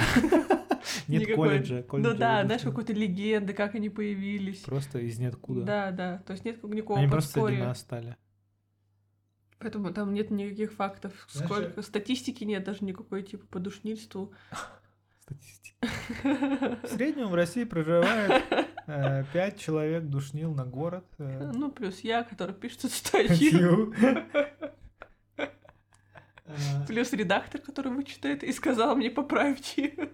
[1.07, 1.49] Нет никакой.
[1.49, 1.83] колледжа.
[1.91, 4.59] Ну да, знаешь, какой-то легенды, как они появились.
[4.59, 5.61] Просто из ниоткуда.
[5.61, 8.17] Да, да, то есть нет никакого Они просто среди стали.
[9.59, 11.11] Поэтому там нет никаких фактов.
[11.27, 14.31] Сколько статистики нет даже никакой типа по душнильству.
[15.25, 15.87] Статистика.
[16.83, 18.43] В среднем в России проживает
[18.85, 21.05] 5 человек душнил на город.
[21.17, 23.93] э, Ну, плюс я, который пишет эту статью.
[26.47, 30.11] Э, Плюс редактор, который вычитает и сказал мне поправить ее.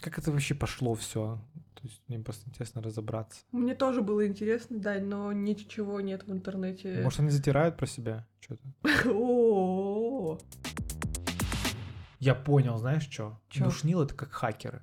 [0.00, 1.38] Как это вообще пошло все?
[1.74, 3.42] То есть мне просто интересно разобраться.
[3.52, 7.00] Мне тоже было интересно, да, но ничего нет в интернете.
[7.02, 8.26] Может, они затирают про себя?
[8.40, 8.62] Что-то.
[9.12, 10.38] О,
[12.18, 13.40] Я понял, знаешь что?
[13.64, 14.82] Душнилы это как хакеры.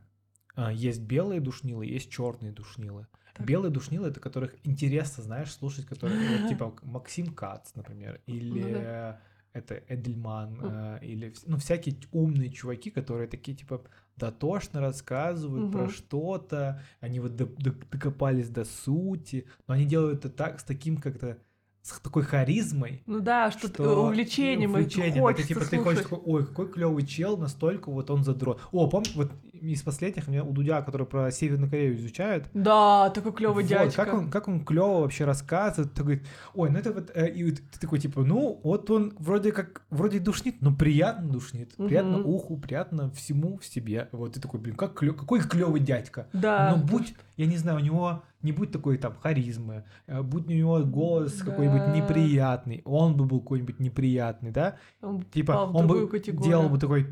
[0.55, 3.07] А, Есть белые душнилы, есть черные душнилы.
[3.39, 8.73] Белые душнилы, это которых интересно, знаешь, слушать, которые, вот, типа, Максим Кац, например, или Ну
[8.83, 9.21] да.
[9.53, 13.83] это Эдельман, э, или, ну, всякие умные чуваки, которые такие, типа,
[14.17, 20.29] дотошно рассказывают про что-то, они вот до- до- докопались до сути, но они делают это
[20.29, 21.39] так, с таким как-то,
[21.83, 25.21] с такой харизмой, Ну да, что, что увлечением, и увлечением.
[25.23, 25.83] хочется это типа ты слушать.
[25.83, 28.61] хочешь такой, ой, какой клевый чел, настолько вот он задрот.
[28.71, 29.31] О, помнишь, вот
[29.71, 33.69] из последних у меня у Дудя, который про Северную Корею изучает, Да, такой клевый вот,
[33.69, 34.05] дядька.
[34.05, 36.23] как он, как он клево вообще рассказывает, говорит,
[36.53, 39.83] ой, ну это вот, э, и вот ты такой типа, ну вот он вроде как,
[39.89, 42.27] вроде душнит, но приятно душнит, приятно Мгм.
[42.27, 44.09] уху, приятно всему в себе.
[44.11, 46.27] Вот ты такой, блин, как клё- какой клевый дядька.
[46.33, 46.75] Да.
[46.75, 50.51] Но будь, я не знаю, у него не будь такой там харизмы, э, будь у
[50.51, 51.95] него голос какой-нибудь Да.
[51.95, 54.75] неприятный, он бы был какой-нибудь неприятный, да?
[55.01, 56.43] он Типа он бы категорию.
[56.49, 57.07] делал бы такой,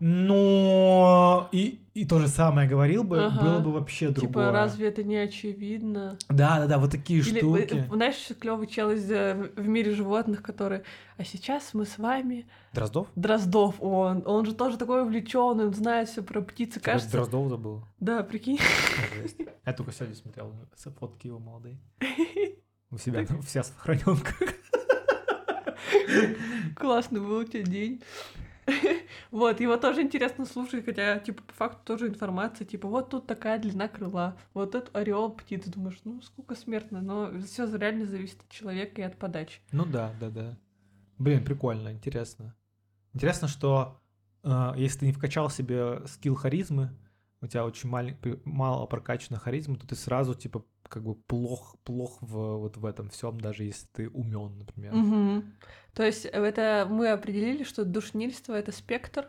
[0.00, 3.40] но и, и то же самое говорил бы, Ага.
[3.42, 4.28] было бы вообще другое.
[4.28, 6.18] Типа, разве это не очевидно?
[6.28, 7.86] Да, да, да, вот такие Или, штуки.
[7.90, 10.82] э, знаешь, клевый чел из э, в мире животных, который.
[11.16, 13.08] А сейчас мы с вами Дроздов?
[13.14, 13.76] Дроздов.
[13.80, 16.80] Он, он же тоже такой увлеченный, он знает все про птицы.
[16.80, 17.10] Кажется...
[17.10, 17.12] Кажется.
[17.12, 17.84] Дроздов забыл.
[18.00, 18.58] Да, прикинь.
[19.22, 19.36] Жесть.
[19.66, 21.78] Я только сегодня смотрел с- фотки его молодые.
[22.90, 24.32] У себя там вся сохраненка.
[26.76, 28.02] Классный был у тебя день.
[29.30, 33.58] Вот, его тоже интересно слушать, хотя, типа, по факту тоже информация, типа, вот тут такая
[33.58, 38.48] длина крыла, вот этот орел птицы, думаешь, ну, сколько смертно, но все реально зависит от
[38.48, 39.60] человека и от подачи.
[39.72, 40.58] Ну да, да, да.
[41.18, 42.54] Блин, прикольно, интересно.
[43.12, 44.00] Интересно, что
[44.42, 46.90] э, если ты не вкачал себе скилл харизмы,
[47.40, 52.22] у тебя очень пи- мало прокачана харизма, то ты сразу, типа, как бы плох, плох
[52.22, 54.94] в, вот в этом всем, даже если ты умен, например.
[54.94, 55.56] Мгм.
[55.92, 59.26] То есть это мы определили, что душнильство— это спектр,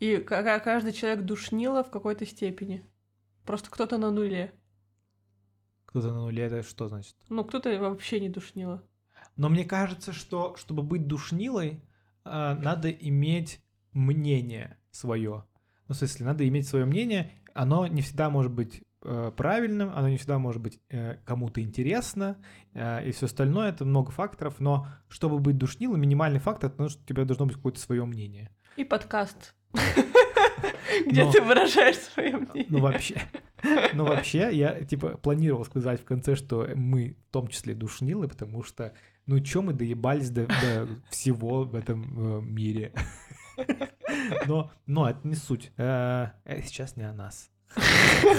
[0.00, 2.84] и ка- ка- каждый человек душнило в какой-то степени.
[3.44, 4.52] Просто кто-то на нуле.
[5.86, 7.14] Кто-то на нуле, это что значит?
[7.28, 8.82] Ну, кто-то вообще не душнило.
[9.36, 11.80] Но мне кажется, что чтобы быть душнилой,
[12.24, 15.44] э, надо иметь мнение свое.
[15.86, 17.30] Ну, в смысле, надо иметь свое мнение.
[17.54, 22.36] Оно не всегда может быть правильным, оно не всегда может быть э, кому-то интересно,
[22.74, 24.56] э, и все остальное это много факторов.
[24.58, 28.50] Но чтобы быть душнилой, минимальный фактор, это что у тебя должно быть какое-то свое мнение.
[28.76, 29.54] И подкаст,
[31.06, 32.66] где ты выражаешь свое мнение.
[32.68, 33.20] Ну, вообще,
[33.94, 38.62] ну, вообще, я, типа, планировал сказать в конце, что мы в том числе душнилы, потому
[38.62, 38.94] что,
[39.26, 42.92] ну, чё мы доебались до, до всего в этом э, мире?
[44.46, 45.72] Но, но это не суть.
[45.76, 47.50] Э, э, сейчас не о нас.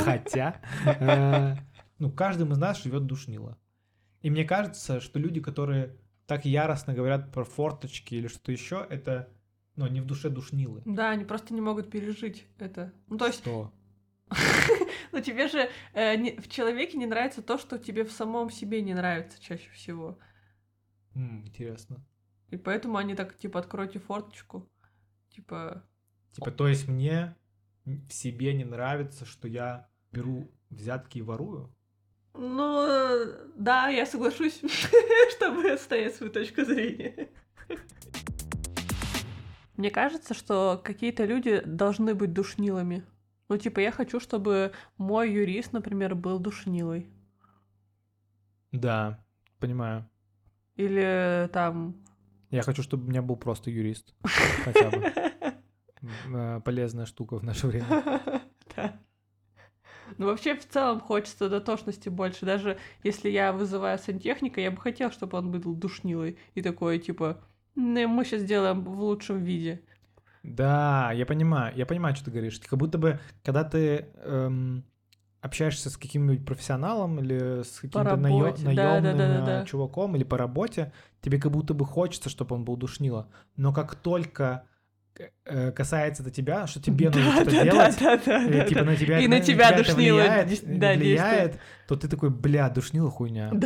[0.03, 1.55] Хотя, э,
[1.99, 3.57] ну, каждый из нас живет душнило.
[4.21, 5.95] И мне кажется, что люди, которые
[6.27, 9.29] так яростно говорят про форточки или что-то еще, это,
[9.75, 10.81] ну, не в душе душнилы.
[10.85, 12.93] Да, они просто не могут пережить это.
[13.07, 13.73] Ну, то есть, Что?
[15.11, 18.81] ну тебе же э, не- в человеке не нравится то, что тебе в самом себе
[18.81, 20.19] не нравится чаще всего.
[21.15, 22.05] М, интересно.
[22.49, 24.69] И поэтому они так, типа, откройте форточку.
[25.29, 25.83] Типа,
[26.31, 27.35] Типа, то есть мне
[28.07, 31.73] в себе не нравится, что я беру взятки и ворую?
[32.39, 34.61] ну, э, да, я соглашусь,
[35.35, 37.29] чтобы отстоять свою точку зрения.
[39.75, 43.03] Мне кажется, что какие-то люди должны быть душнилами.
[43.49, 47.09] Ну, типа, я хочу, чтобы мой юрист, например, был душнилой.
[48.71, 49.23] Да,
[49.59, 50.07] понимаю.
[50.75, 51.95] Или там...
[52.51, 54.13] Я хочу, чтобы у меня был просто юрист.
[54.63, 55.13] Хотя бы.
[56.33, 57.85] Э, Полезная штука в наше время.
[58.75, 58.99] Да.
[60.17, 62.45] Ну, вообще, в целом хочется дотошности больше.
[62.45, 66.37] Даже если я вызываю сантехника, я бы хотел, чтобы он был душнилой.
[66.55, 67.41] И такой, типа,
[67.75, 69.81] «Ну, мы сейчас сделаем в лучшем виде.
[70.43, 72.59] Да, я понимаю, я понимаю, что ты говоришь.
[72.59, 74.83] Как будто бы, когда ты эм,
[75.41, 79.59] общаешься с каким-нибудь профессионалом или с каким-то наё- работе, да, да, да, наемным да, э,
[79.59, 79.65] да.
[79.65, 80.91] чуваком или по работе,
[81.21, 83.29] тебе как будто бы хочется, чтобы он был душнило.
[83.57, 84.78] Но как только э,
[85.75, 89.19] касается это тебя, что тебе нужно что-то делать, да, да, или да, типа на тебя,
[89.19, 93.51] И на тебя душнило, влияет, э, влияет, то ты такой, бля, душнило хуйня.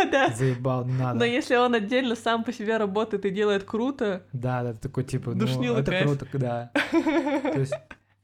[0.00, 0.34] Да, да.
[0.34, 1.18] Заебал, не надо.
[1.18, 5.04] Но если он отдельно сам по себе работает и делает круто, Да, да, ты такой
[5.04, 6.70] типа, ну, это круто, да.
[6.92, 7.74] То есть,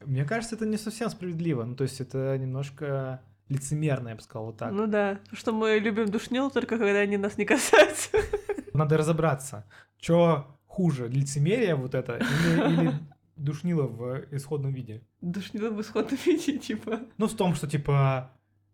[0.05, 1.65] мне кажется, это не совсем справедливо.
[1.65, 4.73] Ну, то есть, это немножко лицемерно, я бы сказал, вот так.
[4.73, 8.11] ну да, что мы любим душнил только когда они нас не касаются.
[8.73, 9.65] Надо разобраться,
[10.01, 12.93] что хуже, лицемерие вот это или, или
[13.37, 15.01] душнило в исходном виде.
[15.23, 17.01] Душнило в исходном виде, типа.
[17.17, 18.31] Ну, в том, что, типа,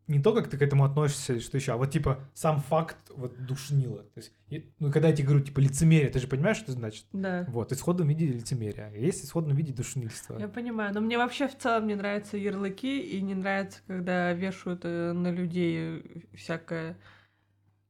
[0.08, 2.96] не то, как ты к этому относишься, или что еще, а вот типа сам факт
[3.16, 4.02] вот душнило.
[4.14, 4.32] То есть,
[4.80, 7.06] ну, когда я тебе говорю, типа, лицемерие, ты же понимаешь, что это значит?
[7.12, 7.44] Да.
[7.48, 8.90] Вот, в исходном виде лицемерия.
[8.92, 10.38] а Есть в исходном виде душнильство.
[10.40, 14.80] Я понимаю, но мне вообще в целом не нравятся ярлыки, и не нравится, когда вешают
[14.84, 16.02] э, на людей
[16.34, 16.96] всякое.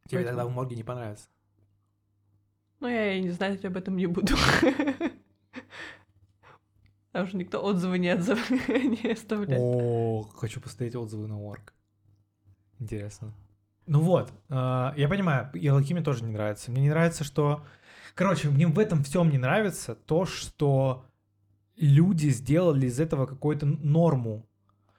[0.06, 1.26] Тебе поэтому- тогда в морге не понравится.
[2.82, 4.34] Ну, я и не знать об этом не буду.
[7.12, 8.50] Потому что никто отзывы не, отзыв...
[8.68, 9.62] не оставляет.
[9.62, 11.74] О, хочу посмотреть отзывы на орг.
[12.80, 13.32] Интересно.
[13.86, 14.54] Ну вот, э,
[14.96, 16.72] я понимаю, ярлыки мне тоже не нравятся.
[16.72, 17.64] Мне не нравится, что...
[18.16, 21.04] Короче, мне в этом всем не нравится то, что
[21.76, 24.44] люди сделали из этого какую-то норму.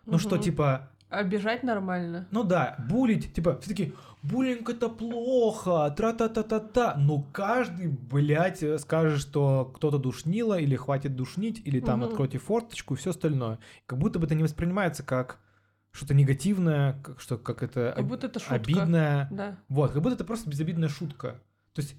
[0.05, 0.43] Ну что, Мгм.
[0.43, 2.29] типа, Обижать нормально.
[2.31, 3.93] ну да, булить, типа, все таки
[4.23, 6.95] буллинг это плохо, тра-та-та-та-та.
[6.97, 12.09] Но каждый, блядь, э, скажет, что кто-то душнило, или хватит душнить, или там Мгм.
[12.09, 13.59] откройте форточку и все остальное.
[13.85, 15.39] Как будто бы это не воспринимается как
[15.91, 18.55] что-то негативное, как, что как это Как будто это шутка.
[18.55, 19.27] обидное.
[19.31, 19.57] Да.
[19.69, 21.41] Вот, как будто это просто безобидная шутка.
[21.73, 21.95] То есть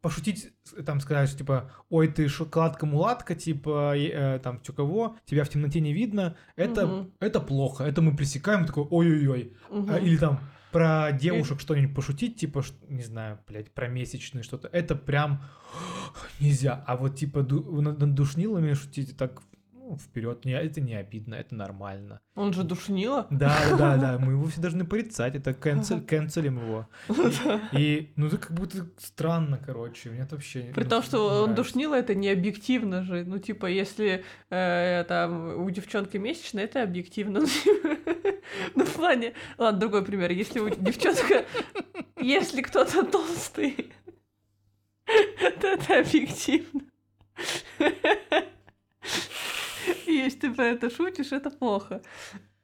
[0.00, 0.52] пошутить,
[0.84, 5.80] там сказать, что типа, ой, ты шоколадка-мулатка, типа, э, там, чё кого, тебя в темноте
[5.80, 7.12] не видно, это, Мгм.
[7.20, 9.56] это плохо, это мы пресекаем, такой, ой-ой-ой.
[9.88, 10.40] А, Или там
[10.72, 15.42] про девушек что-нибудь пошутить, типа, не знаю, блядь, про месячные что-то, это прям
[16.40, 16.82] нельзя.
[16.86, 19.42] А вот типа ду- над душнилами шутить так,
[19.82, 22.20] ну, вперед, не, это не обидно, это нормально.
[22.36, 23.26] Он же душнило.
[23.30, 26.88] Да, да, да, мы его все должны порицать, это cancel, канцелим его.
[27.72, 30.72] И, ну, это как будто странно, короче, мне это вообще...
[30.74, 33.24] При ну, том, что он душнило, это не объективно же.
[33.24, 37.40] Ну, типа, если э, там у девчонки месячные, это объективно.
[38.74, 39.32] Ну, в плане...
[39.56, 40.30] Ладно, другой пример.
[40.30, 41.46] Если у девчонка...
[42.20, 43.92] Если кто-то толстый,
[45.06, 46.82] то это объективно.
[50.06, 52.02] Если ты про это шутишь, это плохо.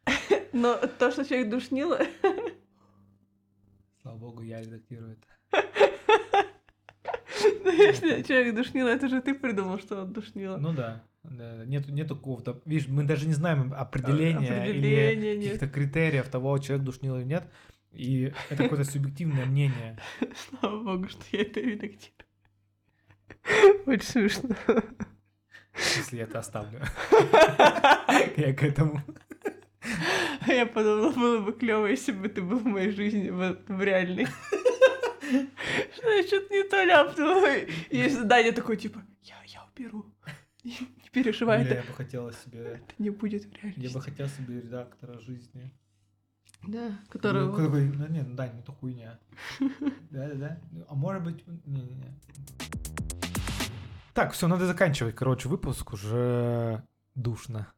[0.52, 2.00] Но то, что человек душнило,
[4.02, 5.26] Слава богу, я редактирую это.
[7.64, 10.56] ну, если человек душнило, это же ты придумал, что он душнило.
[10.56, 12.62] Ну да, нет, нету какого-то...
[12.64, 17.44] Видишь, мы даже не знаем определения, Определения или каких-то критериев того, человек душнил или нет.
[17.92, 19.98] И это какое-то субъективное мнение.
[20.48, 22.24] Слава богу, что я это редактирую.
[23.86, 24.56] Очень смешно.
[25.96, 26.80] Если я это оставлю.
[28.36, 29.02] Я к этому.
[30.46, 33.82] А я подумала, было бы клево, если бы ты был в моей жизни, в, в
[33.82, 34.26] реальной.
[35.94, 37.56] Что я что-то не то ляпнула.
[37.90, 40.06] И Даня такой, типа, я, я уберу.
[40.64, 42.60] Не, не переживай, я бы хотела себе...
[42.60, 43.94] это не будет в Я реальности.
[43.94, 45.70] бы хотел себе редактора жизни.
[46.66, 47.44] Да, Ну, который...
[47.46, 49.18] ну ну Дань, ну это хуйня.
[50.10, 50.60] Да-да-да.
[50.88, 51.46] А может быть...
[51.66, 52.12] Не-не-не.
[54.18, 56.82] Так, все, надо заканчивать, короче, выпуск уже
[57.14, 57.68] душно.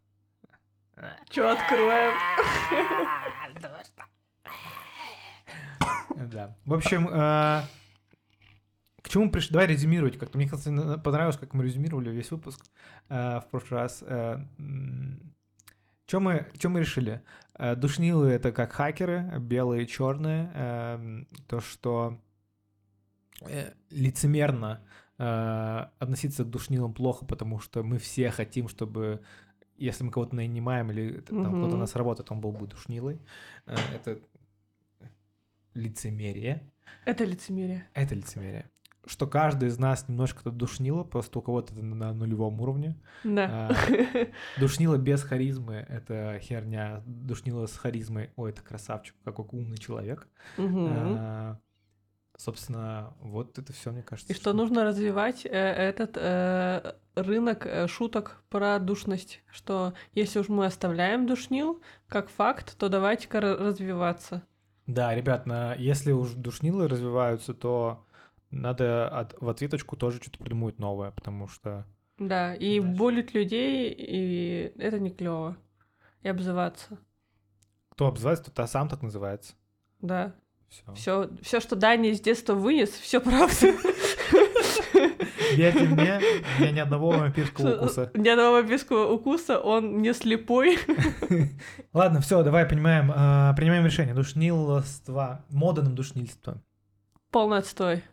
[1.29, 2.15] Чё откроем?
[6.17, 6.57] Да.
[6.65, 7.61] В общем, э,
[9.03, 9.53] к чему пришли?
[9.53, 10.39] Давай резюмировать как-то.
[10.39, 12.65] Мне, кстати, на- понравилось, как мы резюмировали весь выпуск
[13.11, 14.03] э, в прошлый раз.
[16.07, 17.21] Чем мы, чё мы решили?
[17.59, 20.51] Э, Душнилы— это как хакеры, белые и черные.
[20.55, 22.19] Эм, То, что
[23.43, 24.81] э, лицемерно
[25.21, 29.21] э, относиться к душнилам плохо, потому что мы все хотим, чтобы
[29.77, 33.21] если мы кого-то нанимаем или там кто-то у нас работает, он был бы душнилой.
[33.67, 34.19] Э, Это
[35.75, 36.71] лицемерие.
[37.05, 37.89] Это лицемерие.
[37.95, 38.71] Это лицемерие.
[39.07, 42.97] Что каждый из нас немножко душнило, просто у кого-то это на нулевом уровне.
[43.25, 43.75] Да.
[44.59, 47.03] Душнило без харизмы— это херня.
[47.07, 50.29] Душнило с харизмой— ой, это красавчик, какой умный человек.
[50.59, 50.89] Мгм.
[50.91, 51.59] А,
[52.41, 54.33] Собственно, вот это все, мне кажется.
[54.33, 60.49] И что нужно развивать э, этот э, рынок э, шуток про душность, что если уж
[60.49, 64.43] мы оставляем душнил как факт, то давайте-ка ра- развиваться.
[64.87, 68.07] Да, ребят, на- если уж душнилы развиваются, то
[68.51, 71.85] надо от- в ответочку тоже что-то придумать новое, потому что...
[72.17, 72.99] Да, и Дальше.
[72.99, 75.59] болить людей, и это не клево.
[76.23, 76.97] И обзываться.
[77.91, 79.53] Кто обзывается, тот а сам так называется.
[80.01, 80.35] Да.
[80.71, 80.95] Все.
[80.95, 83.75] Все, все, что Даня из детства вынес, все правда.
[85.53, 86.21] Верьте мне,
[86.59, 88.11] у меня ни одного вампирского укуса.
[88.15, 90.79] Ни одного вампирского укуса, он не слепой.
[91.93, 94.15] Ладно, все, давай принимаем, а, принимаем решение.
[94.15, 96.63] Душнилство, мода на душнильство.
[97.33, 98.05] Полный отстой.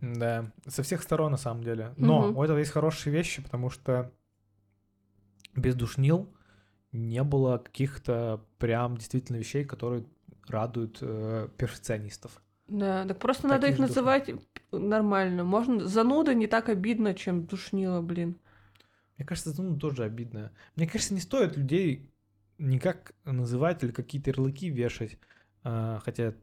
[0.00, 1.92] Да, со всех сторон на самом деле.
[1.98, 4.10] Но у этого есть хорошие вещи, потому что
[5.54, 6.32] без душнил
[6.92, 10.04] не было каких-то прям действительно вещей, которые
[10.48, 12.40] радуют э, перфекционистов.
[12.66, 14.30] Да, так просто надо Таких их же называть
[14.70, 15.44] нормально.
[15.44, 18.38] Можно зануда не так обидно, чем душнило, блин.
[19.16, 20.52] Мне кажется, ну, тоже обидно.
[20.76, 22.10] Мне кажется, не стоит людей
[22.58, 25.18] никак называть или какие-то ярлыки вешать,
[25.62, 26.34] а, хотя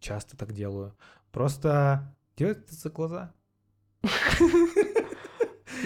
[0.00, 0.94] часто так делаю.
[1.32, 3.32] Просто делать это за глаза.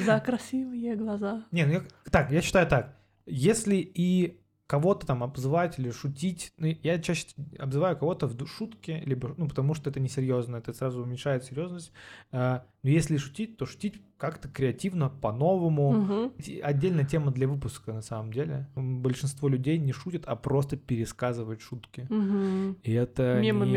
[0.04, 1.44] За красивые глаза.
[1.52, 2.96] Не, ну я- так, я считаю так.
[3.26, 7.26] Если и кого-то там обзывать или шутить, ну, я чаще
[7.58, 11.92] обзываю кого-то в шутке, либо, ну, потому что это несерьезно, это сразу уменьшает серьезность.
[12.32, 16.30] А, Но если шутить, то шутить как-то креативно, по-новому.
[16.42, 18.66] Те- Отдельная тема для выпуска, на самом деле.
[18.74, 22.06] Большинство людей не шутят, а просто пересказывают шутки.
[22.08, 22.78] Мгм.
[22.82, 23.74] И это Мемами не-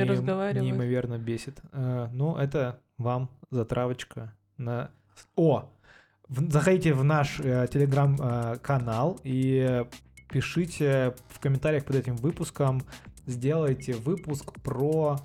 [0.61, 1.59] неимоверно бесит.
[1.73, 4.89] А, Ну, это вам затравочка на...
[5.35, 5.69] О!
[6.29, 9.85] Заходите в наш э, телеграм-канал и э,
[10.30, 12.82] пишите в комментариях под этим выпуском,
[13.25, 15.19] сделайте выпуск про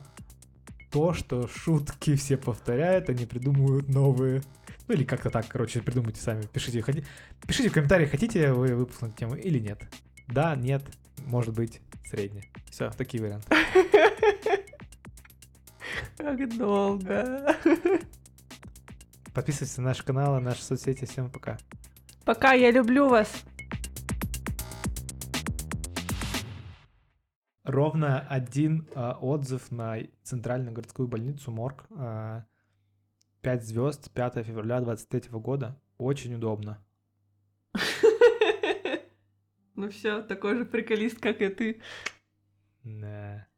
[0.90, 4.42] то, что шутки все повторяют, они придумывают новые.
[4.88, 6.42] Ну или как-то так, короче, придумайте сами.
[6.42, 7.06] Пишите, хоти-
[7.46, 9.80] пишите в комментариях, хотите вы выпуск на эту тему или нет.
[10.28, 10.84] Да, нет,
[11.26, 12.44] может быть, средне.
[12.70, 13.46] Все, такие варианты.
[16.16, 17.56] Как долго.
[19.34, 21.06] Подписывайтесь на наш канал, на наши соцсети.
[21.06, 21.58] Всем пока.
[22.24, 23.44] Пока, я люблю вас.
[27.64, 31.86] Ровно один а, отзыв на Центральную городскую больницу Морг.
[33.42, 35.80] 5 звезд, 5 февраля 23 года.
[35.98, 36.82] Очень удобно.
[39.74, 41.80] Ну все, такой же приколист, как и ты.
[42.84, 43.48] Да.